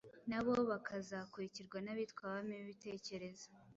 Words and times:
nabo 0.29 0.53
bakazakurikirwa 0.71 1.77
n'abitwa 1.81 2.21
Abami 2.27 2.53
b'Ibitekerezo. 2.57 3.47